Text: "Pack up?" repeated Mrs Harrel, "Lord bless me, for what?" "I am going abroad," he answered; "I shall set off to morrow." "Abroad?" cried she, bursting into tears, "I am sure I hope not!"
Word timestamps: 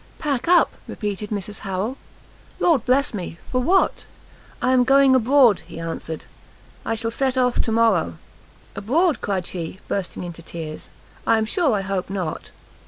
"Pack 0.17 0.47
up?" 0.47 0.73
repeated 0.87 1.29
Mrs 1.29 1.59
Harrel, 1.59 1.95
"Lord 2.57 2.85
bless 2.85 3.13
me, 3.13 3.37
for 3.51 3.61
what?" 3.61 4.07
"I 4.59 4.71
am 4.73 4.83
going 4.83 5.13
abroad," 5.13 5.59
he 5.67 5.79
answered; 5.79 6.25
"I 6.83 6.95
shall 6.95 7.11
set 7.11 7.37
off 7.37 7.61
to 7.61 7.71
morrow." 7.71 8.17
"Abroad?" 8.75 9.21
cried 9.21 9.45
she, 9.45 9.77
bursting 9.87 10.23
into 10.23 10.41
tears, 10.41 10.89
"I 11.27 11.37
am 11.37 11.45
sure 11.45 11.73
I 11.75 11.81
hope 11.81 12.09
not!" 12.09 12.49